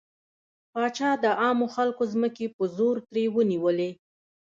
پاچا 0.71 1.11
د 1.23 1.25
عامو 1.41 1.67
خلکو 1.75 2.03
ځمکې 2.13 2.45
په 2.55 2.63
زور 2.77 2.95
ترې 3.09 3.23
ونيولې. 3.35 3.91